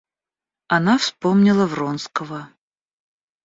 [0.67, 2.49] Она вспомнила Вронского.